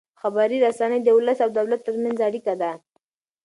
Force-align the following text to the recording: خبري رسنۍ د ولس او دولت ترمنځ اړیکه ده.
خبري 0.21 0.57
رسنۍ 0.65 0.99
د 1.03 1.07
ولس 1.17 1.39
او 1.45 1.49
دولت 1.57 1.81
ترمنځ 1.87 2.17
اړیکه 2.27 2.53
ده. 2.61 2.71